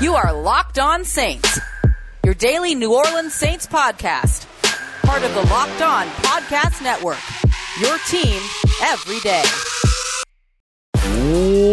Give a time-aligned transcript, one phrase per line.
[0.00, 1.60] You are Locked On Saints,
[2.24, 4.46] your daily New Orleans Saints podcast,
[5.02, 7.18] part of the Locked On Podcast Network.
[7.78, 8.40] Your team
[8.82, 9.42] every day.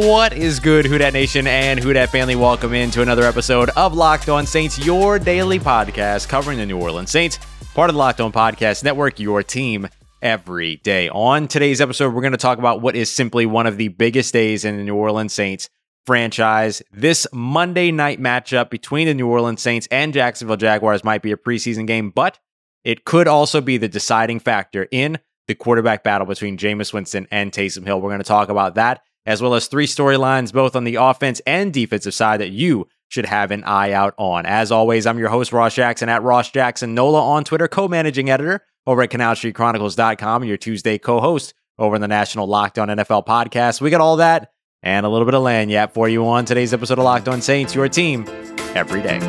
[0.05, 2.35] What is good, Who Dat Nation and Who Dat family?
[2.35, 7.09] Welcome into another episode of Locked On Saints, your daily podcast covering the New Orleans
[7.09, 7.39] Saints,
[7.75, 9.87] part of the Locked On Podcast Network, your team
[10.21, 11.07] every day.
[11.07, 14.33] On today's episode, we're going to talk about what is simply one of the biggest
[14.33, 15.69] days in the New Orleans Saints
[16.07, 16.81] franchise.
[16.89, 21.37] This Monday night matchup between the New Orleans Saints and Jacksonville Jaguars might be a
[21.37, 22.39] preseason game, but
[22.85, 25.19] it could also be the deciding factor in
[25.49, 27.99] the quarterback battle between Jameis Winston and Taysom Hill.
[27.99, 31.41] We're going to talk about that, as well as three storylines, both on the offense
[31.45, 34.45] and defensive side, that you should have an eye out on.
[34.45, 38.29] As always, I'm your host, Ross Jackson, at Ross Jackson Nola on Twitter, co managing
[38.29, 42.79] editor over at Canal CanalStreetChronicles.com, and your Tuesday co host over in the National Locked
[42.79, 43.81] On NFL podcast.
[43.81, 44.51] We got all that
[44.83, 47.73] and a little bit of lagniappe for you on today's episode of Locked On Saints,
[47.73, 48.25] your team
[48.75, 49.19] every day.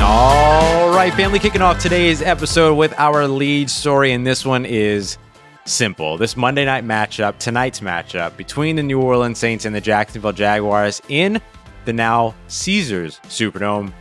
[0.00, 5.18] All right, family, kicking off today's episode with our lead story, and this one is
[5.64, 6.18] simple.
[6.18, 11.00] This Monday night matchup, tonight's matchup between the New Orleans Saints and the Jacksonville Jaguars
[11.08, 11.40] in
[11.84, 13.92] the now Caesars Superdome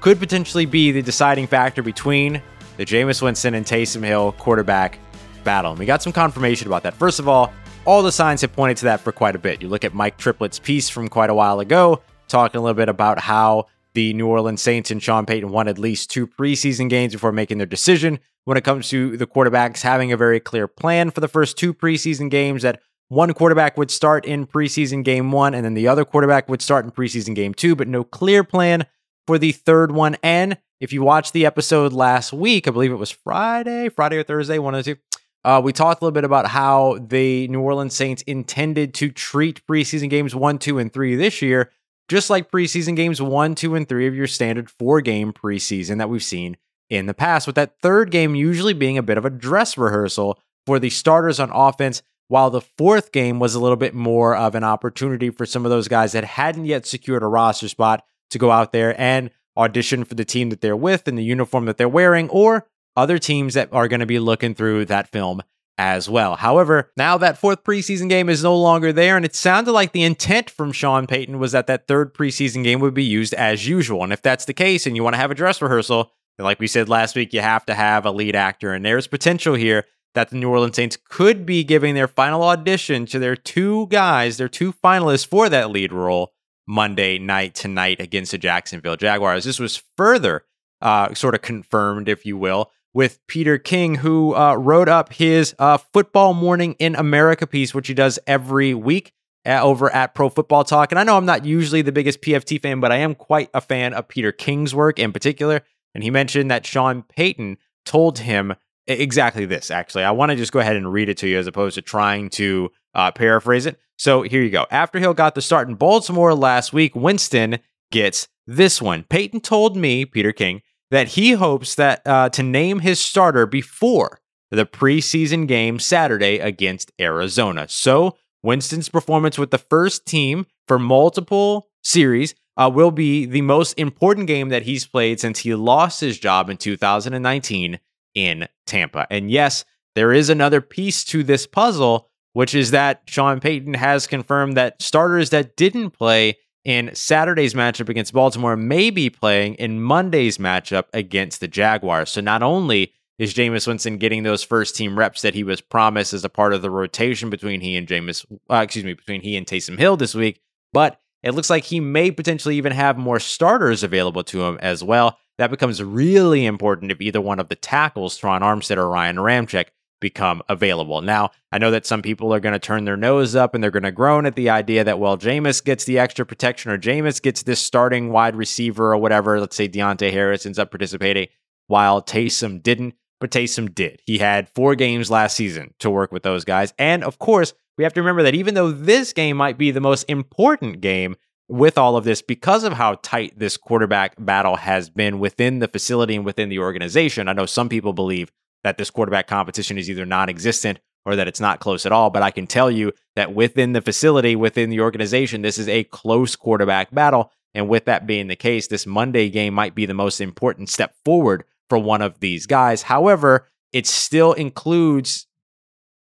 [0.00, 2.42] could potentially be the deciding factor between
[2.80, 4.98] the Jameis Winston and Taysom Hill quarterback
[5.44, 5.72] battle.
[5.72, 6.94] And we got some confirmation about that.
[6.94, 7.52] First of all,
[7.84, 9.60] all the signs have pointed to that for quite a bit.
[9.60, 12.88] You look at Mike Triplett's piece from quite a while ago, talking a little bit
[12.88, 17.12] about how the New Orleans Saints and Sean Payton won at least two preseason games
[17.12, 18.18] before making their decision.
[18.46, 21.74] When it comes to the quarterbacks having a very clear plan for the first two
[21.74, 26.06] preseason games, that one quarterback would start in preseason game one, and then the other
[26.06, 28.86] quarterback would start in preseason game two, but no clear plan
[29.26, 30.16] for the third one.
[30.22, 34.22] And if you watched the episode last week, I believe it was Friday, Friday or
[34.22, 35.00] Thursday, one of the two.
[35.44, 39.66] Uh, we talked a little bit about how the New Orleans Saints intended to treat
[39.66, 41.70] preseason games one, two, and three this year,
[42.08, 46.10] just like preseason games one, two, and three of your standard four game preseason that
[46.10, 46.56] we've seen
[46.88, 50.38] in the past, with that third game usually being a bit of a dress rehearsal
[50.66, 54.54] for the starters on offense, while the fourth game was a little bit more of
[54.54, 58.38] an opportunity for some of those guys that hadn't yet secured a roster spot to
[58.38, 59.30] go out there and
[59.60, 62.66] audition for the team that they're with and the uniform that they're wearing, or
[62.96, 65.42] other teams that are going to be looking through that film
[65.78, 66.36] as well.
[66.36, 70.02] However, now that fourth preseason game is no longer there, and it sounded like the
[70.02, 74.02] intent from Sean Payton was that that third preseason game would be used as usual.
[74.04, 76.60] And if that's the case, and you want to have a dress rehearsal, then like
[76.60, 79.86] we said last week, you have to have a lead actor, and there's potential here
[80.14, 84.36] that the New Orleans Saints could be giving their final audition to their two guys,
[84.36, 86.32] their two finalists for that lead role
[86.70, 89.44] Monday night tonight against the Jacksonville Jaguars.
[89.44, 90.44] This was further
[90.80, 95.52] uh, sort of confirmed, if you will, with Peter King, who uh, wrote up his
[95.58, 99.12] uh, Football Morning in America piece, which he does every week
[99.44, 100.92] uh, over at Pro Football Talk.
[100.92, 103.60] And I know I'm not usually the biggest PFT fan, but I am quite a
[103.60, 105.62] fan of Peter King's work in particular.
[105.96, 108.54] And he mentioned that Sean Payton told him
[108.86, 110.04] exactly this, actually.
[110.04, 112.30] I want to just go ahead and read it to you as opposed to trying
[112.30, 113.76] to uh, paraphrase it.
[114.00, 114.64] So here you go.
[114.70, 117.58] After Hill got the start in Baltimore last week, Winston
[117.92, 119.02] gets this one.
[119.02, 124.20] Payton told me, Peter King, that he hopes that uh, to name his starter before
[124.50, 127.68] the preseason game Saturday against Arizona.
[127.68, 133.78] So Winston's performance with the first team for multiple series uh, will be the most
[133.78, 137.78] important game that he's played since he lost his job in 2019
[138.14, 139.06] in Tampa.
[139.10, 144.06] And yes, there is another piece to this puzzle which is that Sean Payton has
[144.06, 149.80] confirmed that starters that didn't play in Saturday's matchup against Baltimore may be playing in
[149.80, 152.10] Monday's matchup against the Jaguars.
[152.10, 156.14] So not only is Jameis Winston getting those first team reps that he was promised
[156.14, 159.36] as a part of the rotation between he and Jameis, uh, excuse me, between he
[159.36, 160.40] and Taysom Hill this week,
[160.72, 164.82] but it looks like he may potentially even have more starters available to him as
[164.82, 165.18] well.
[165.36, 169.66] That becomes really important if either one of the tackles, Terron Armstead or Ryan Ramczyk,
[170.00, 171.02] become available.
[171.02, 173.70] Now, I know that some people are going to turn their nose up and they're
[173.70, 177.20] going to groan at the idea that, well, Jameis gets the extra protection or Jameis
[177.20, 179.38] gets this starting wide receiver or whatever.
[179.38, 181.28] Let's say Deonte Harris ends up participating
[181.66, 184.00] while Taysom didn't, but Taysom did.
[184.04, 186.72] He had four games last season to work with those guys.
[186.78, 189.80] And of course, we have to remember that even though this game might be the
[189.80, 191.16] most important game,
[191.50, 195.66] with all of this because of how tight this quarterback battle has been within the
[195.66, 197.28] facility and within the organization.
[197.28, 198.30] I know some people believe
[198.64, 202.10] that this quarterback competition is either non existent or that it's not close at all.
[202.10, 205.84] But I can tell you that within the facility, within the organization, this is a
[205.84, 207.32] close quarterback battle.
[207.54, 210.94] And with that being the case, this Monday game might be the most important step
[211.04, 212.82] forward for one of these guys.
[212.82, 215.26] However, it still includes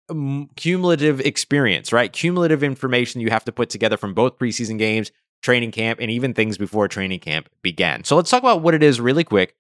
[0.10, 2.12] um, cumulative experience, right?
[2.12, 5.12] Cumulative information you have to put together from both preseason games,
[5.42, 8.04] training camp, and even things before training camp began.
[8.04, 9.56] So let's talk about what it is really quick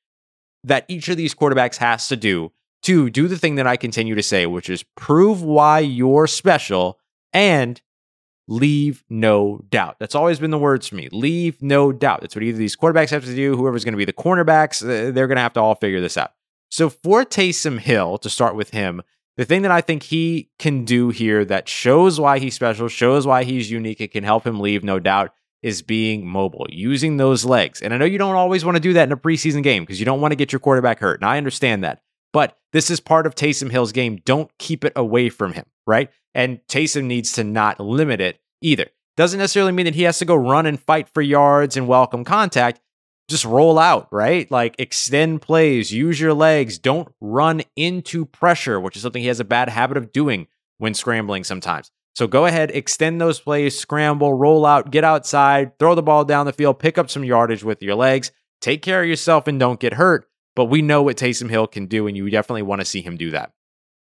[0.63, 2.51] that each of these quarterbacks has to do
[2.83, 6.99] to do the thing that I continue to say, which is prove why you're special
[7.33, 7.81] and
[8.47, 9.97] leave no doubt.
[9.99, 11.09] That's always been the words for me.
[11.11, 12.21] Leave no doubt.
[12.21, 15.11] That's what either these quarterbacks have to do, whoever's going to be the cornerbacks, uh,
[15.11, 16.31] they're going to have to all figure this out.
[16.69, 19.01] So for Taysom Hill, to start with him,
[19.35, 23.27] the thing that I think he can do here that shows why he's special, shows
[23.27, 27.45] why he's unique, it can help him leave, no doubt, is being mobile, using those
[27.45, 27.81] legs.
[27.81, 29.99] And I know you don't always want to do that in a preseason game because
[29.99, 31.19] you don't want to get your quarterback hurt.
[31.19, 32.01] And I understand that.
[32.37, 34.19] But this is part of Taysom Hill's game.
[34.23, 36.11] Don't keep it away from him, right?
[36.35, 38.85] And Taysom needs to not limit it either.
[39.15, 42.23] Doesn't necessarily mean that he has to go run and fight for yards and welcome
[42.23, 42.79] contact
[43.27, 44.51] just roll out, right?
[44.51, 49.39] Like extend plays, use your legs, don't run into pressure, which is something he has
[49.39, 50.45] a bad habit of doing
[50.77, 51.89] when scrambling sometimes.
[52.13, 56.45] So go ahead, extend those plays, scramble, roll out, get outside, throw the ball down
[56.45, 58.31] the field, pick up some yardage with your legs,
[58.61, 60.26] take care of yourself and don't get hurt.
[60.57, 63.15] But we know what Taysom Hill can do, and you definitely want to see him
[63.15, 63.51] do that.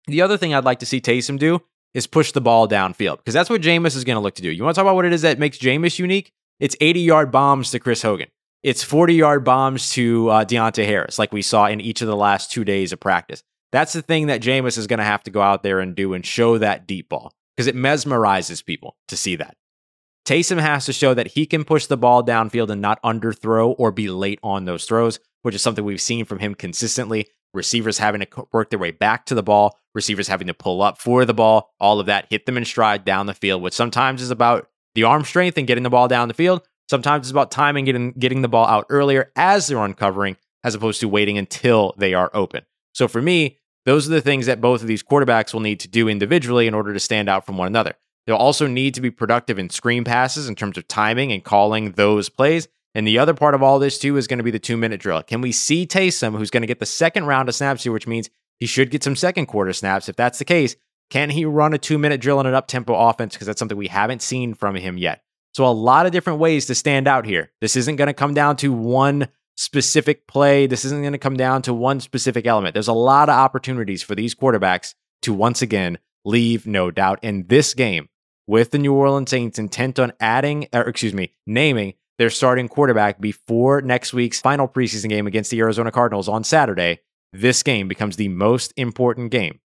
[0.08, 1.62] The other thing I'd like to see Taysom do
[1.94, 4.50] is push the ball downfield because that's what Jameis is going to look to do.
[4.50, 6.32] You want to talk about what it is that makes Jameis unique?
[6.58, 8.26] It's 80 yard bombs to Chris Hogan.
[8.64, 12.16] It's 40 yard bombs to uh, Deonte Harris, like we saw in each of the
[12.16, 13.44] last two days of practice.
[13.70, 16.12] That's the thing that Jameis is going to have to go out there and do
[16.12, 19.56] and show that deep ball because it mesmerizes people to see that.
[20.26, 23.92] Taysom has to show that he can push the ball downfield and not underthrow or
[23.92, 27.28] be late on those throws, which is something we've seen from him consistently.
[27.54, 30.98] Receivers having to work their way back to the ball, receivers having to pull up
[30.98, 34.22] for the ball, all of that, hit them in stride down the field, which sometimes
[34.22, 36.62] is about the arm strength and getting the ball down the field.
[36.88, 41.00] Sometimes it's about timing getting getting the ball out earlier as they're uncovering, as opposed
[41.00, 42.64] to waiting until they are open.
[42.94, 45.88] So for me, those are the things that both of these quarterbacks will need to
[45.88, 47.94] do individually in order to stand out from one another.
[48.26, 51.92] They'll also need to be productive in screen passes in terms of timing and calling
[51.92, 52.68] those plays.
[52.94, 55.00] And the other part of all this, too, is going to be the two minute
[55.00, 55.22] drill.
[55.22, 58.06] Can we see Taysom, who's going to get the second round of snaps here, which
[58.06, 58.28] means
[58.58, 60.08] he should get some second quarter snaps?
[60.08, 60.76] If that's the case,
[61.10, 63.34] can he run a two minute drill in an up tempo offense?
[63.34, 65.22] Because that's something we haven't seen from him yet.
[65.54, 67.50] So, a lot of different ways to stand out here.
[67.60, 70.66] This isn't going to come down to one specific play.
[70.66, 72.74] This isn't going to come down to one specific element.
[72.74, 77.46] There's a lot of opportunities for these quarterbacks to once again leave no doubt in
[77.48, 78.08] this game
[78.46, 83.20] with the New Orleans Saints intent on adding, or excuse me, naming their starting quarterback
[83.20, 87.00] before next week's final preseason game against the Arizona Cardinals on Saturday.
[87.32, 89.60] This game becomes the most important game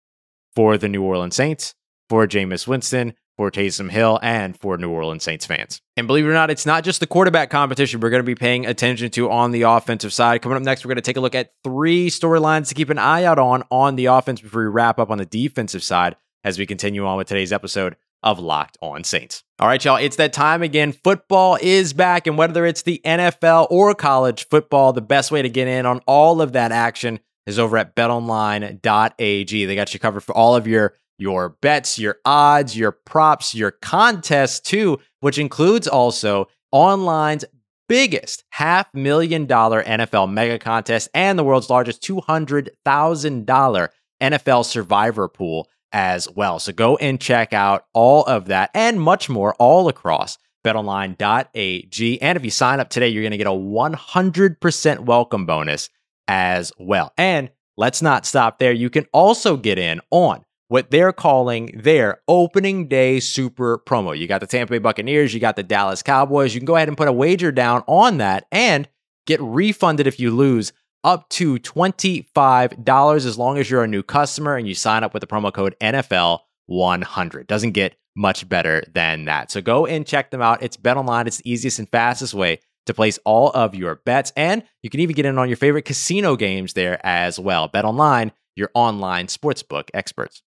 [0.56, 1.74] for the New Orleans Saints,
[2.10, 5.82] for Jameis Winston, for Taysom Hill and for New Orleans Saints fans.
[5.98, 8.36] And believe it or not, it's not just the quarterback competition we're going to be
[8.36, 10.42] paying attention to on the offensive side.
[10.42, 12.98] Coming up next, we're going to take a look at three storylines to keep an
[12.98, 16.58] eye out on on the offense before we wrap up on the defensive side as
[16.58, 19.44] we continue on with today's episode of Locked On Saints.
[19.60, 20.92] All right, y'all, it's that time again.
[20.92, 25.50] Football is back, and whether it's the NFL or college football, the best way to
[25.50, 29.66] get in on all of that action is over at betonline.ag.
[29.66, 33.72] They got you covered for all of your your bets, your odds, your props, your
[33.72, 37.46] contests too, which includes also online's
[37.88, 43.90] biggest half million dollar NFL mega contest and the world's largest $200,000
[44.22, 46.60] NFL survivor pool as well.
[46.60, 52.22] So go and check out all of that and much more all across betonline.ag.
[52.22, 55.90] And if you sign up today, you're going to get a 100% welcome bonus
[56.28, 57.14] as well.
[57.18, 58.72] And let's not stop there.
[58.72, 64.18] You can also get in on what they're calling their opening day super promo.
[64.18, 66.54] You got the Tampa Bay Buccaneers, you got the Dallas Cowboys.
[66.54, 68.88] You can go ahead and put a wager down on that and
[69.28, 70.74] get refunded if you lose
[71.06, 75.22] up to $25 as long as you're a new customer and you sign up with
[75.22, 77.48] the promo code NFL100.
[77.48, 79.52] Doesn't get much better than that.
[79.52, 80.64] So go and check them out.
[80.64, 81.28] It's Bet Online.
[81.28, 84.32] It's the easiest and fastest way to place all of your bets.
[84.36, 87.68] And you can even get in on your favorite casino games there as well.
[87.68, 90.42] Bet Online, your online sportsbook experts.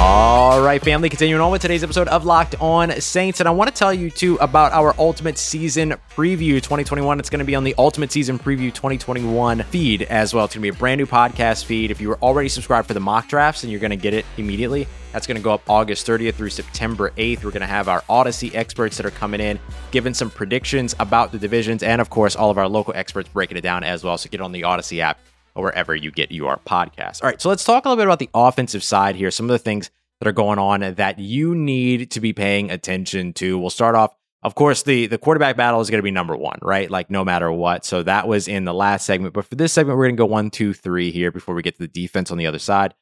[0.00, 3.40] All right, family, continuing on with today's episode of Locked On Saints.
[3.40, 7.18] And I want to tell you, too, about our Ultimate Season Preview 2021.
[7.18, 10.44] It's going to be on the Ultimate Season Preview 2021 feed as well.
[10.44, 11.90] It's going to be a brand new podcast feed.
[11.90, 14.24] If you were already subscribed for the mock drafts, and you're going to get it
[14.36, 17.42] immediately, that's going to go up August 30th through September 8th.
[17.42, 19.58] We're going to have our Odyssey experts that are coming in,
[19.90, 23.56] giving some predictions about the divisions, and of course, all of our local experts breaking
[23.56, 24.16] it down as well.
[24.16, 25.18] So get on the Odyssey app
[25.58, 27.22] or wherever you get your podcast.
[27.22, 29.30] All right, so let's talk a little bit about the offensive side here.
[29.30, 33.32] Some of the things that are going on that you need to be paying attention
[33.34, 33.58] to.
[33.58, 36.58] We'll start off Of course, the the quarterback battle is going to be number one,
[36.62, 36.90] right?
[36.90, 37.84] Like no matter what.
[37.84, 39.34] So that was in the last segment.
[39.34, 41.74] But for this segment, we're going to go one, two, three here before we get
[41.74, 42.94] to the defense on the other side.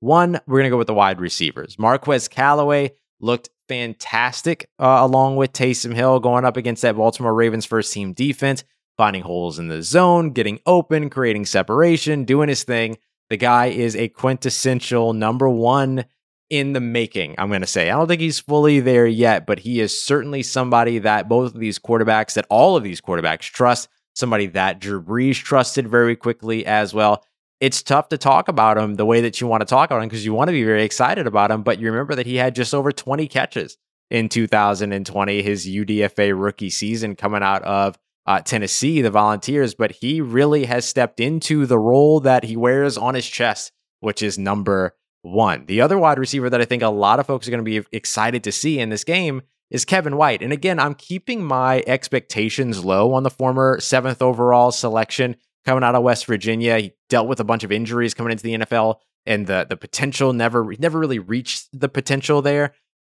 [0.00, 1.78] One, we're going to go with the wide receivers.
[1.78, 7.64] Marquez Callaway looked fantastic uh, along with Taysom Hill going up against that Baltimore Ravens
[7.64, 8.64] first team defense,
[8.96, 12.96] finding holes in the zone, getting open, creating separation, doing his thing.
[13.30, 16.04] The guy is a quintessential number one
[16.50, 17.90] in the making, I'm going to say.
[17.90, 21.60] I don't think he's fully there yet, but he is certainly somebody that both of
[21.60, 26.66] these quarterbacks, that all of these quarterbacks trust, somebody that Drew Brees trusted very quickly
[26.66, 27.24] as well.
[27.60, 30.08] It's tough to talk about him the way that you want to talk about him
[30.08, 32.54] because you want to be very excited about him, but you remember that he had
[32.54, 33.78] just over 20 catches
[34.10, 40.20] in 2020, his UDFA rookie season coming out of uh, Tennessee, the Volunteers, but he
[40.20, 44.94] really has stepped into the role that he wears on his chest, which is number
[45.22, 45.66] one.
[45.66, 47.86] The other wide receiver that I think a lot of folks are going to be
[47.92, 50.42] excited to see in this game is Kevin White.
[50.42, 55.94] And again, I'm keeping my expectations low on the former seventh overall selection coming out
[55.94, 56.78] of West Virginia.
[56.78, 60.32] He dealt with a bunch of injuries coming into the NFL, and the the potential
[60.32, 62.74] never never really reached the potential there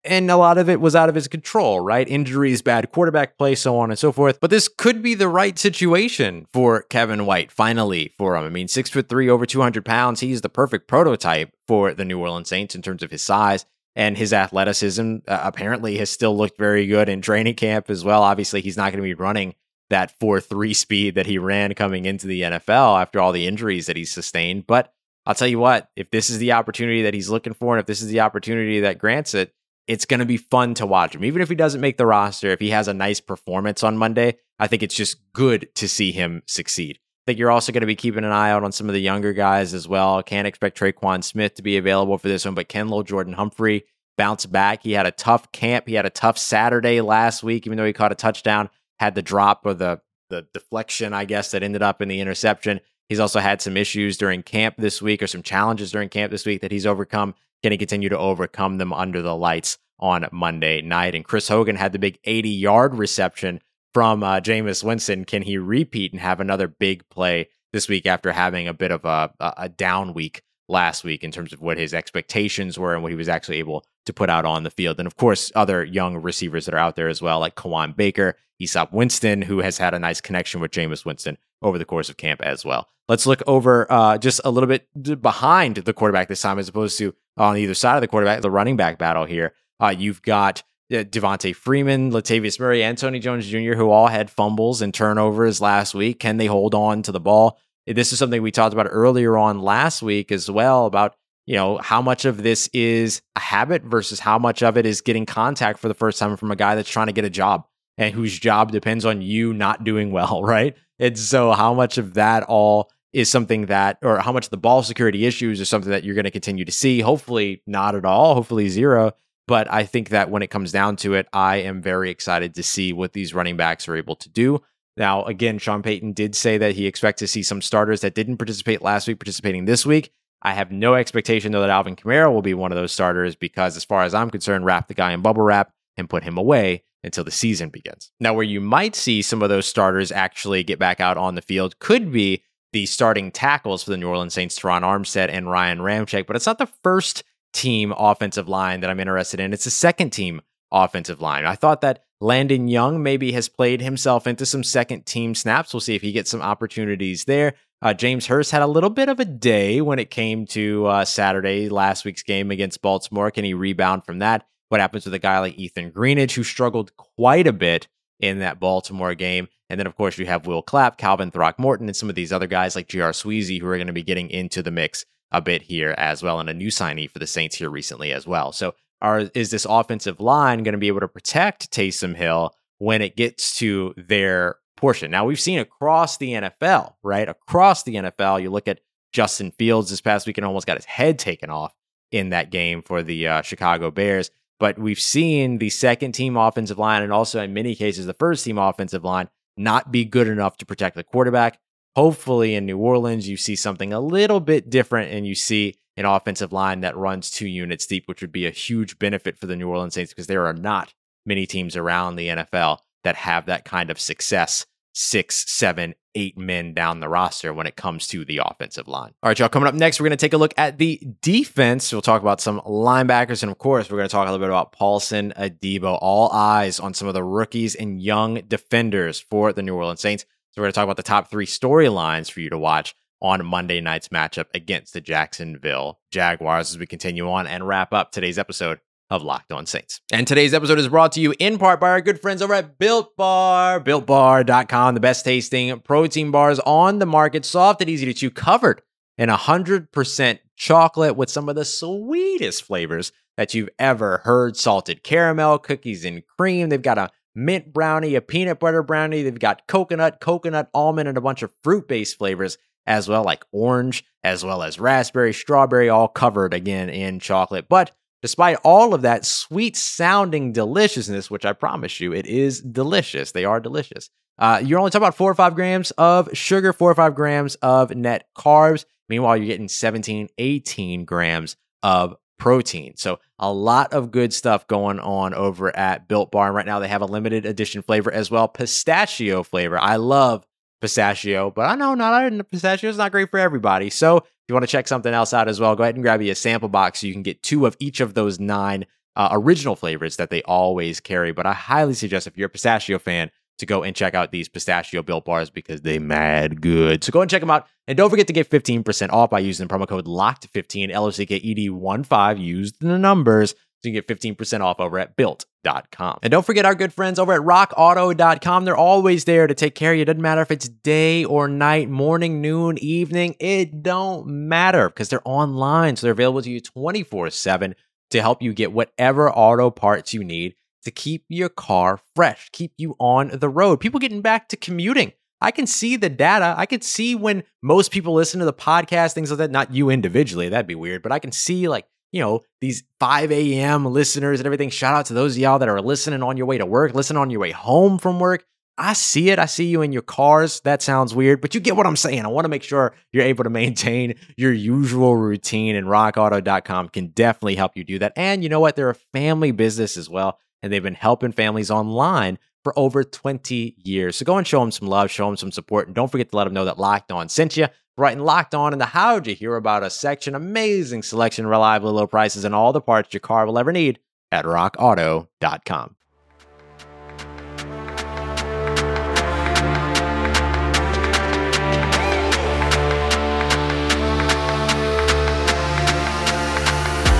[0.07, 2.09] and a lot of it was out of his control, right?
[2.09, 4.39] Injuries, bad quarterback play, so on and so forth.
[4.41, 8.45] But this could be the right situation for Kevin White, finally, for him.
[8.45, 10.21] I mean, six foot three, over 200 pounds.
[10.21, 14.17] He's the perfect prototype for the New Orleans Saints in terms of his size and
[14.17, 15.17] his athleticism.
[15.27, 18.23] Uh, apparently, has still looked very good in training camp as well.
[18.23, 19.55] Obviously, he's not going to be running
[19.91, 23.87] that 4 3 speed that he ran coming into the NFL after all the injuries
[23.87, 24.67] that he's sustained.
[24.67, 24.93] But
[25.27, 27.87] I'll tell you what, if this is the opportunity that he's looking for, and if
[27.87, 29.53] this is the opportunity that grants it,
[29.87, 31.25] it's going to be fun to watch him.
[31.25, 34.39] Even if he doesn't make the roster, if he has a nice performance on Monday,
[34.59, 36.99] I think it's just good to see him succeed.
[36.99, 39.01] I think you're also going to be keeping an eye out on some of the
[39.01, 40.23] younger guys as well.
[40.23, 43.85] Can't expect Tre'Quan Smith to be available for this one, but Ken Jordan Humphrey
[44.17, 44.83] bounced back.
[44.83, 45.89] He had a tough camp.
[45.89, 49.23] He had a tough Saturday last week, even though he caught a touchdown, had the
[49.23, 52.81] drop or the the deflection, I guess, that ended up in the interception.
[53.09, 56.45] He's also had some issues during camp this week or some challenges during camp this
[56.45, 57.35] week that he's overcome.
[57.63, 61.15] Can he continue to overcome them under the lights on Monday night?
[61.15, 63.61] And Chris Hogan had the big 80 yard reception
[63.95, 65.25] from uh, Jameis Winston.
[65.25, 69.05] Can he repeat and have another big play this week after having a bit of
[69.05, 73.13] a, a down week last week in terms of what his expectations were and what
[73.13, 74.99] he was actually able to put out on the field.
[74.99, 78.37] And of course, other young receivers that are out there as well, like Kawaan Baker,
[78.61, 82.17] Easop Winston, who has had a nice connection with Jameis Winston over the course of
[82.17, 82.89] camp as well.
[83.09, 84.89] Let's look over uh, just a little bit
[85.23, 88.51] behind the quarterback this time, as opposed to on either side of the quarterback, the
[88.51, 89.55] running back battle here.
[89.81, 94.31] Uh, you've got uh, Devonta Freeman, Latavius Murray, and Tony Jones Jr., who all had
[94.31, 96.19] fumbles and turnovers last week.
[96.19, 97.59] Can they hold on to the ball?
[97.87, 101.15] This is something we talked about earlier on last week as well about
[101.47, 105.01] you know how much of this is a habit versus how much of it is
[105.01, 107.65] getting contact for the first time from a guy that's trying to get a job
[107.97, 110.75] and whose job depends on you not doing well, right?
[110.99, 114.83] And so how much of that all is something that, or how much the ball
[114.83, 117.01] security issues is something that you're going to continue to see.
[117.01, 118.35] Hopefully, not at all.
[118.35, 119.13] Hopefully, zero.
[119.47, 122.63] But I think that when it comes down to it, I am very excited to
[122.63, 124.61] see what these running backs are able to do.
[124.97, 128.39] Now, again, Sean Payton did say that he expects to see some starters that didn't
[128.39, 130.11] participate last week participating this week.
[130.43, 133.77] I have no expectation, though, that Alvin Kamara will be one of those starters because,
[133.77, 136.85] as far as I'm concerned, wrap the guy in bubble wrap and put him away
[137.07, 138.11] until the season begins.
[138.21, 141.43] Now, where you might see some of those starters actually get back out on the
[141.43, 145.79] field could be the starting tackles for the New Orleans Saints, Terron Armstead and Ryan
[145.79, 149.55] Ramczyk, but it's not the first team offensive line that I'm interested in.
[149.55, 151.47] It's the second team offensive line.
[151.47, 155.73] I thought that Landon Young maybe has played himself into some second team snaps.
[155.73, 157.55] We'll see if he gets some opportunities there.
[157.83, 161.05] Uh, James Hurst had a little bit of a day when it came to uh,
[161.05, 163.31] Saturday, last week's game against Baltimore.
[163.31, 164.47] Can he rebound from that?
[164.69, 167.89] What happens with a guy like Ethan Greenidge, who struggled quite a bit
[168.21, 169.49] in that Baltimore game?
[169.69, 172.47] And then, of course, you have Will Clapp, Calvin Throckmorton, and some of these other
[172.47, 173.13] guys like J.R.
[173.13, 176.41] Sweezy, who are going to be getting into the mix a bit here as well,
[176.41, 178.53] and a new signee for the Saints here recently as well.
[178.53, 183.03] So, are is this offensive line going to be able to protect Taysom Hill when
[183.03, 185.11] it gets to their portion?
[185.11, 187.29] Now, we've seen across the NFL, right?
[187.29, 188.81] Across the NFL, you look at
[189.13, 191.75] Justin Fields this past week and almost got his head taken off
[192.13, 194.31] in that game for the uh, Chicago Bears.
[194.59, 198.45] But we've seen the second team offensive line and also in many cases the first
[198.45, 201.59] team offensive line not be good enough to protect the quarterback.
[201.95, 206.05] Hopefully in New Orleans, you see something a little bit different and you see an
[206.05, 209.57] offensive line that runs two units deep, which would be a huge benefit for the
[209.57, 210.93] New Orleans Saints because there are not
[211.25, 216.75] many teams around the NFL that have that kind of success six, seven, eight men
[216.75, 219.15] down the roster when it comes to the offensive line.
[219.23, 221.93] All right, y'all, coming up next, we're going to take a look at the defense.
[221.93, 223.43] We'll talk about some linebackers.
[223.43, 225.99] And of course, we're going to talk a little bit about Paulson Adebo.
[226.01, 230.25] All eyes on some of the rookies and young defenders for the New Orleans Saints.
[230.51, 233.45] So we're going to talk about the top three storylines for you to watch on
[233.45, 238.39] Monday night's matchup against the Jacksonville Jaguars as we continue on and wrap up today's
[238.39, 240.01] episode of Locked On Saints.
[240.13, 242.79] And today's episode is brought to you in part by our good friends over at
[242.79, 248.15] Built Bar, builtbar.com, the best tasting protein bars on the market, soft and easy to
[248.15, 248.83] chew, covered
[249.19, 255.59] in 100% chocolate with some of the sweetest flavors that you've ever heard salted caramel,
[255.59, 256.69] cookies and cream.
[256.69, 259.23] They've got a mint brownie, a peanut butter brownie.
[259.23, 263.45] They've got coconut, coconut, almond, and a bunch of fruit based flavors as well, like
[263.53, 267.69] orange, as well as raspberry, strawberry, all covered again in chocolate.
[267.69, 267.91] But
[268.23, 273.33] despite all of that sweet sounding deliciousness, which I promise you, it is delicious.
[273.33, 274.11] They are delicious.
[274.39, 277.55] Uh, you're only talking about four or five grams of sugar, four or five grams
[277.57, 278.85] of net carbs.
[279.09, 282.97] Meanwhile, you're getting 17, 18 grams of protein.
[282.97, 286.49] So a lot of good stuff going on over at Built Bar.
[286.49, 289.79] And right now they have a limited edition flavor as well, pistachio flavor.
[289.79, 290.47] I love
[290.81, 293.91] pistachio, but I know not pistachio is not great for everybody.
[293.91, 296.33] So you want to check something else out as well, go ahead and grab you
[296.33, 298.87] a sample box so you can get two of each of those nine
[299.17, 301.33] uh, original flavors that they always carry.
[301.33, 304.49] But I highly suggest if you're a pistachio fan to go and check out these
[304.49, 307.03] pistachio built bars because they mad good.
[307.03, 307.67] So go and check them out.
[307.89, 312.39] And don't forget to get 15% off by using the promo code LOCKED15, L-O-C-K-E-D-1-5.
[312.39, 313.55] Use the numbers
[313.87, 316.19] you get 15% off over at built.com.
[316.23, 318.65] And don't forget our good friends over at rockauto.com.
[318.65, 320.03] They're always there to take care of you.
[320.03, 323.37] It doesn't matter if it's day or night, morning, noon, evening.
[323.41, 325.97] It don't matter because they're online.
[325.97, 327.75] So they're available to you 24 7
[328.11, 332.73] to help you get whatever auto parts you need to keep your car fresh, keep
[332.79, 333.81] you on the road.
[333.81, 335.13] People getting back to commuting.
[335.41, 336.55] I can see the data.
[336.57, 339.51] I can see when most people listen to the podcast, things like that.
[339.51, 341.87] Not you individually, that'd be weird, but I can see like
[342.17, 343.85] you know, these 5 a.m.
[343.85, 344.71] listeners and everything.
[344.71, 347.21] Shout out to those of y'all that are listening on your way to work, listening
[347.21, 348.45] on your way home from work.
[348.79, 349.39] I see it.
[349.39, 350.61] I see you in your cars.
[350.61, 352.25] That sounds weird, but you get what I'm saying.
[352.25, 357.09] I want to make sure you're able to maintain your usual routine, and rockauto.com can
[357.09, 358.13] definitely help you do that.
[358.17, 358.77] And you know what?
[358.77, 363.77] They're a family business as well, and they've been helping families online for over 20
[363.85, 364.17] years.
[364.17, 366.37] So go and show them some love, show them some support, and don't forget to
[366.37, 369.29] let them know that Locked On sent you right and locked on in the How'd
[369.29, 370.35] You Hear About Us section.
[370.35, 374.01] Amazing selection, reliable low prices, and all the parts your car will ever need
[374.33, 375.95] at rockauto.com.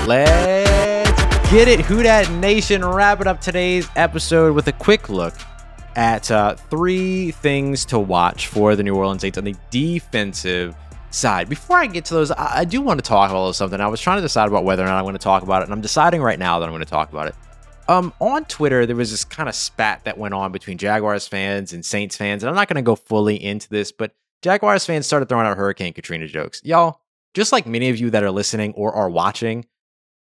[0.05, 0.56] Let's
[1.49, 2.83] get it, Who Dat Nation.
[2.83, 5.33] Wrapping up today's episode with a quick look
[5.95, 10.75] at uh, three things to watch for the New Orleans Saints on the defensive
[11.09, 11.47] side.
[11.47, 13.79] Before I get to those, I, I do want to talk about something.
[13.79, 15.65] I was trying to decide about whether or not I'm going to talk about it,
[15.65, 17.35] and I'm deciding right now that I'm going to talk about it.
[17.87, 21.71] Um, on Twitter, there was this kind of spat that went on between Jaguars fans
[21.71, 25.05] and Saints fans, and I'm not going to go fully into this, but Jaguars fans
[25.05, 26.61] started throwing out Hurricane Katrina jokes.
[26.65, 26.99] Y'all,
[27.33, 29.65] just like many of you that are listening or are watching,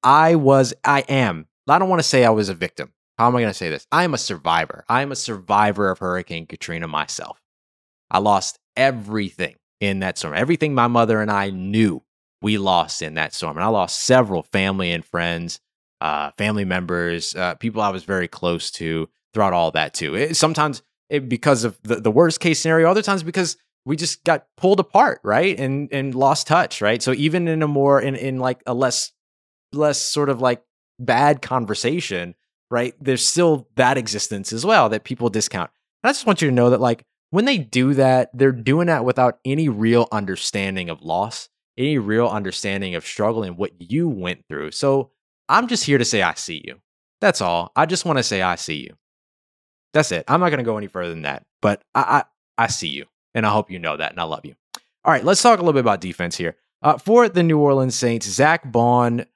[0.03, 3.37] I was, I am, I don't want to say I was a victim how am
[3.37, 3.87] I going to say this?
[3.93, 4.83] I am a survivor.
[4.89, 7.39] I am a survivor of Hurricane Katrina myself.
[8.11, 10.33] I lost everything in that storm.
[10.35, 12.03] Everything my mother and I knew
[12.41, 13.59] we lost in that storm.
[13.59, 15.61] And I lost several family and friends,
[16.01, 20.15] uh, family members, uh, people I was very close to throughout all that too.
[20.15, 24.25] It, sometimes it, because of the, the worst case scenario, other times because we just
[24.25, 25.61] got pulled apart, right?
[25.61, 27.03] And and lost touch, right?
[27.03, 29.13] So even in a more in in like a less
[29.73, 30.63] less sort of like
[30.99, 32.35] bad conversation,
[32.71, 32.95] right?
[33.01, 35.71] There's still that existence as well that people discount.
[36.03, 38.89] And I just want you to know that, like, when they do that, they're doing
[38.89, 44.09] that without any real understanding of loss, any real understanding of struggle and what you
[44.09, 44.73] went through.
[44.73, 45.11] So
[45.49, 46.81] I'm just here to say, I see you.
[47.21, 47.71] That's all.
[47.77, 48.97] I just want to say, I see you.
[49.93, 50.25] That's it.
[50.29, 52.25] I'm not going to go any further than that, but I,
[52.59, 53.07] I, I, see you.
[53.35, 54.13] And I hope you know that.
[54.13, 54.55] And I love you.
[55.05, 56.57] All right, let's talk a little bit about defense here.
[56.83, 59.27] Uh, for the New Orleans Saints, Zack Baun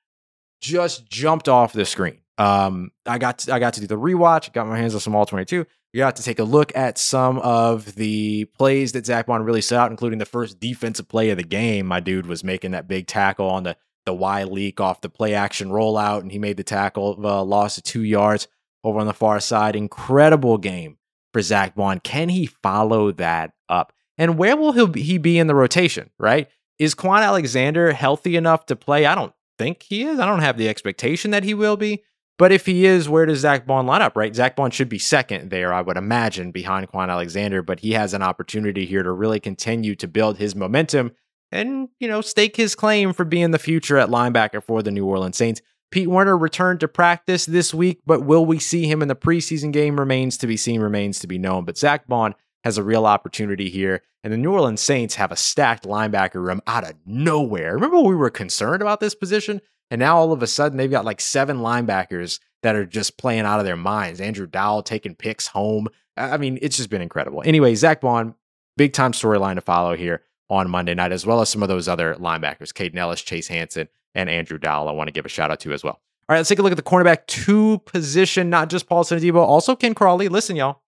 [0.65, 2.21] just jumped off the screen.
[2.39, 4.53] Um, I got to, I got to do the rewatch.
[4.53, 5.67] Got my hands on some all twenty two.
[5.93, 9.61] You got to take a look at some of the plays that Zack Baun really
[9.61, 11.87] set out, including the first defensive play of the game.
[11.87, 15.35] My dude was making that big tackle on the the Y leak off the play
[15.35, 18.49] action rollout, and he made the tackle, uh, lost to two yards
[18.83, 19.77] over on the far side.
[19.77, 20.99] Incredible game
[21.33, 22.01] for Zack Baun.
[22.01, 23.93] Can he follow that up?
[24.19, 26.11] And where will he be in the rotation?
[26.19, 26.49] Right?
[26.79, 29.07] Is Kwon Alexander healthy enough to play?
[29.07, 30.19] I don't think he is.
[30.19, 32.03] I don't have the expectation that he will be.
[32.37, 34.35] But if he is, where does Zack Baun line up, right?
[34.35, 38.13] Zack Baun should be second there, I would imagine, behind Kwon Alexander, but he has
[38.13, 41.13] an opportunity here to really continue to build his momentum
[41.53, 45.07] and, you know, stake his claim for being the future at linebacker for the New
[45.07, 45.63] Orleans Saints.
[45.93, 49.73] Pete Werner returned to practice this week, but will we see him in the preseason
[49.73, 51.65] game remains to be seen, remains to be known.
[51.65, 54.03] But Zack Baun has a real opportunity here.
[54.25, 57.75] And the New Orleans Saints have a stacked linebacker room out of nowhere.
[57.75, 59.61] Remember, we were concerned about this position?
[59.91, 63.45] And now all of a sudden, they've got like seven linebackers that are just playing
[63.45, 64.21] out of their minds.
[64.21, 65.89] Andrew Dowell taking picks home.
[66.17, 67.43] I mean, it's just been incredible.
[67.45, 68.35] Anyway, Zack Baun,
[68.79, 71.87] big time storyline to follow here on Monday night, as well as some of those
[71.87, 74.89] other linebackers, Kaden Elliss, Chase Hansen, and Andrew Dowell.
[74.89, 76.01] I want to give a shout out to as well.
[76.27, 79.37] All right, let's take a look at the cornerback two position, not just Paulson Adebo,
[79.37, 80.29] also Ken Crawley.
[80.29, 80.81] Listen, y'all,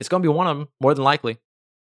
[0.00, 1.38] it's going to be one of them, more than likely.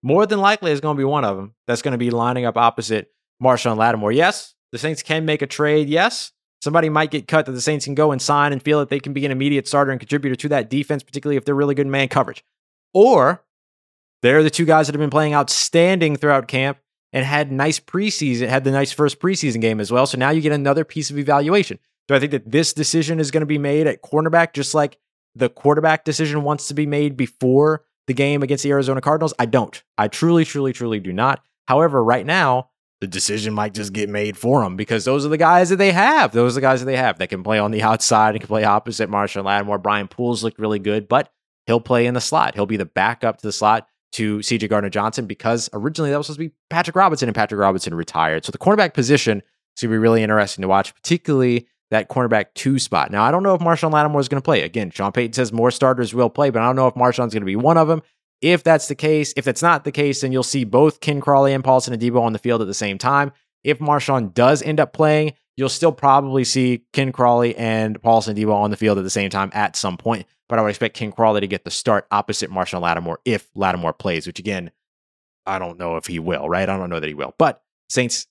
[0.02, 2.44] More than likely, it's going to be one of them that's going to be lining
[2.44, 4.12] up opposite Marshon Lattimore.
[4.12, 5.88] Yes, the Saints can make a trade.
[5.88, 6.32] Yes,
[6.62, 9.00] somebody might get cut that the Saints can go and sign and feel that they
[9.00, 11.86] can be an immediate starter and contributor to that defense, particularly if they're really good
[11.86, 12.44] in man coverage.
[12.94, 13.44] Or
[14.22, 16.78] they're the two guys that have been playing outstanding throughout camp
[17.12, 20.06] and had nice preseason, had the nice first preseason game as well.
[20.06, 21.78] So now you get another piece of evaluation.
[22.06, 24.98] Do I think that this decision is going to be made at cornerback, just like
[25.34, 29.32] the quarterback decision wants to be made before the game against the Arizona Cardinals?
[29.38, 29.80] I don't.
[29.96, 31.44] I truly, truly, truly do not.
[31.68, 35.36] However, right now, the decision might just get made for them because those are the
[35.36, 36.32] guys that they have.
[36.32, 38.48] Those are the guys that they have that can play on the outside and can
[38.48, 39.78] play opposite Marshon Lattimore.
[39.78, 41.30] Brian Poole's looked really good, but
[41.66, 42.54] he'll play in the slot.
[42.54, 46.26] He'll be the backup to the slot to CJ Gardner Johnson because originally that was
[46.26, 48.44] supposed to be Patrick Robinson and Patrick Robinson retired.
[48.44, 52.46] So the cornerback position is going to be really interesting to watch, particularly that cornerback
[52.54, 53.10] two spot.
[53.10, 54.62] Now, I don't know if Marshon Lattimore is going to play.
[54.62, 57.42] Again, Sean Payton says more starters will play, but I don't know if Marshon's going
[57.42, 58.02] to be one of them.
[58.40, 61.52] If that's the case, if that's not the case, then you'll see both Ken Crawley
[61.52, 63.32] and Paulson and Adebo on the field at the same time.
[63.64, 68.54] If Marshon does end up playing, you'll still probably see Ken Crawley and Paulson Adebo
[68.54, 70.26] on the field at the same time at some point.
[70.48, 73.92] But I would expect Ken Crawley to get the start opposite Marshon Lattimore if Lattimore
[73.92, 74.70] plays, which again,
[75.44, 76.68] I don't know if he will, right?
[76.68, 77.34] I don't know that he will.
[77.38, 78.26] But Saints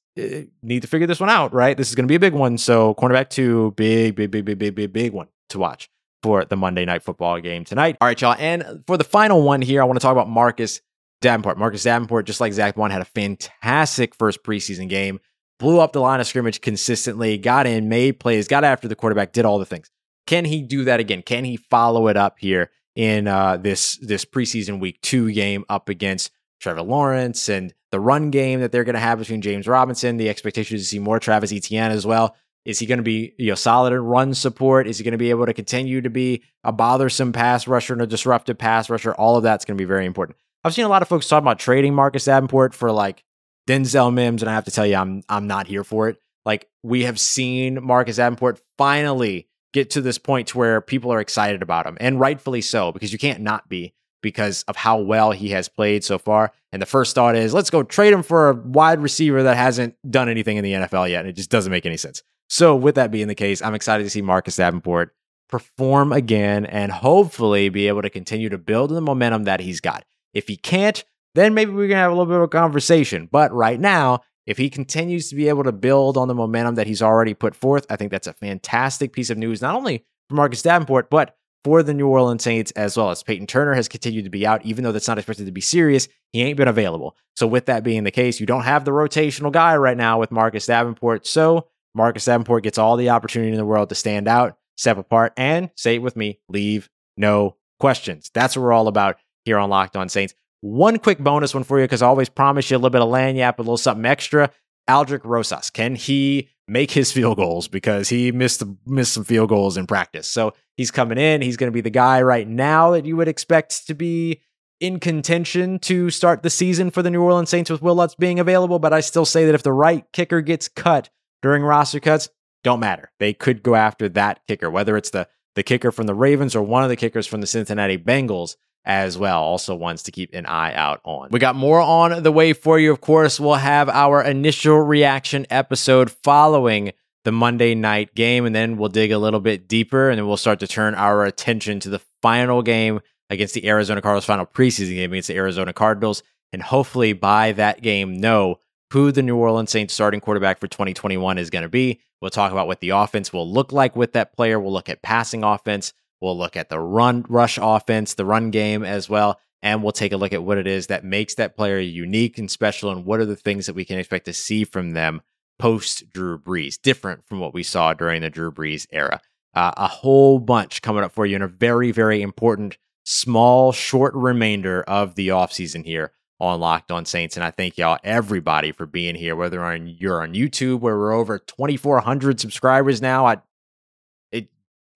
[0.62, 1.78] need to figure this one out, right?
[1.78, 2.58] This is going to be a big one.
[2.58, 5.90] So cornerback two, big, big, big, big, big, big, big one to watch
[6.24, 7.98] for the Monday night football game tonight.
[8.02, 8.36] All right, y'all.
[8.38, 10.82] And for the final one here, I want to talk about Marcus
[11.22, 11.58] Davenport.
[11.58, 15.20] Marcus Davenport, just like Zack Baun, had a fantastic first preseason game,
[15.60, 19.32] blew up the line of scrimmage consistently, got in, made plays, got after the quarterback,
[19.32, 19.90] did all the things.
[20.26, 21.22] Can he do that again?
[21.22, 25.88] Can he follow it up here in uh, this this preseason week two game up
[25.88, 30.18] against Trevor Lawrence and the run game that they're going to have between James Robinson?
[30.18, 32.36] The expectation is to see more Travis Etienne as well.
[32.66, 34.88] Is he going to be you know solid in run support?
[34.88, 38.02] Is he going to be able to continue to be a bothersome pass rusher and
[38.02, 39.14] a disruptive pass rusher?
[39.14, 40.38] All of that's going to be very important.
[40.64, 43.24] I've seen a lot of folks talk about trading Marcus Davenport for like
[43.70, 46.18] Denzel Mims, and I have to tell you, I'm I'm not here for it.
[46.46, 51.22] Like we have seen Marcus Davenport finally get to this point to where people are
[51.22, 55.32] excited about him, and rightfully so, because you can't not be because of how well
[55.32, 56.52] he has played so far.
[56.72, 59.96] And the first thought is, let's go trade him for a wide receiver that hasn't
[60.10, 62.24] done anything in the NFL yet, and it just doesn't make any sense.
[62.50, 65.14] So, with that being the case, I'm excited to see Marcus Davenport
[65.50, 70.06] perform again and hopefully be able to continue to build the momentum that he's got.
[70.34, 71.04] If he can't,
[71.36, 73.30] then maybe we can have a little bit of a conversation.
[73.32, 76.88] But right now, if he continues to be able to build on the momentum that
[76.88, 80.36] he's already put forth, I think that's a fantastic piece of news, not only for
[80.36, 84.24] Marcus Davenport, but for the New Orleans Saints as well as Payton Turner has continued
[84.24, 86.08] to be out, even though that's not expected to be serious.
[86.34, 87.16] He ain't been available.
[87.36, 90.32] So, with that being the case, you don't have the rotational guy right now with
[90.32, 91.28] Marcus Davenport.
[91.28, 95.34] So, Marcus Davenport gets all the opportunity in the world to stand out, step apart,
[95.38, 98.30] and say it with me, leave no questions.
[98.34, 100.34] That's what we're all about here on Locked On Saints.
[100.62, 103.10] One quick bonus one for you because I always promise you a little bit of
[103.10, 104.52] lagniappe, a little something extra.
[104.90, 109.78] Aldrick Rosas, can he make his field goals because he missed missed some field goals
[109.78, 110.28] in practice?
[110.28, 111.42] So he's coming in.
[111.42, 114.42] He's going to be the guy right now that you would expect to be
[114.80, 118.40] in contention to start the season for the New Orleans Saints with Wil Lutz being
[118.40, 118.80] available.
[118.80, 121.10] But I still say that if the right kicker gets cut,
[121.42, 122.30] during roster cuts
[122.64, 123.12] don't matter.
[123.20, 126.62] They could go after that kicker, whether it's the the kicker from the Ravens or
[126.62, 129.44] one of the kickers from the Cincinnati Bengals as well.
[129.44, 131.28] Also, ones to keep an eye out on.
[131.30, 132.92] We got more on the way for you.
[132.92, 136.94] Of course, we'll have our initial reaction episode following
[137.26, 140.38] the Monday night game, and then we'll dig a little bit deeper, and then we'll
[140.38, 144.96] start to turn our attention to the final game against the Arizona Cardinals, final preseason
[144.96, 146.24] game against the Arizona Cardinals,
[146.54, 148.60] and hopefully by that game, know
[148.94, 152.00] who the New Orleans Saints starting quarterback for 2021 is going to be.
[152.22, 154.58] We'll talk about what the offense will look like with that player.
[154.58, 155.92] We'll look at passing offense.
[156.22, 159.40] We'll look at the run rush offense, the run game as well.
[159.62, 162.50] And we'll take a look at what it is that makes that player unique and
[162.50, 165.22] special and what are the things that we can expect to see from them
[165.58, 169.20] post Drew Brees, different from what we saw during the Drew Brees era.
[169.58, 174.14] uh, a whole bunch coming up for you in a very, very important, small, short
[174.14, 177.36] remainder of the offseason here on Locked On Saints.
[177.36, 181.14] And I thank y'all, everybody, for being here, whether on, you're on YouTube, where we're
[181.14, 183.26] over 2,400 subscribers now.
[183.26, 183.38] I,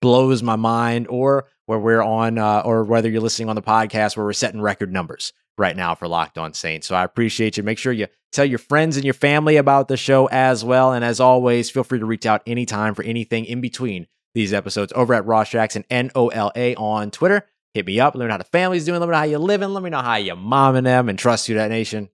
[0.01, 4.17] blows my mind, or where we're on, uh, or whether you're listening on the podcast,
[4.17, 6.87] where we're setting record numbers right now for Locked On Saints.
[6.87, 7.63] So I appreciate you.
[7.63, 10.91] Make sure you tell your friends and your family about the show as well.
[10.91, 14.91] And as always, feel free to reach out anytime for anything in between these episodes
[14.95, 17.45] over at Ross Jackson, N O L A on Twitter.
[17.73, 18.15] Hit me up.
[18.15, 18.99] Let me know how the family's doing.
[18.99, 19.69] Let me know how you're living.
[19.69, 22.09] Let me know how you're momming them and trust you, that nation.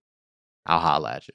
[0.66, 1.34] I'll holla at you.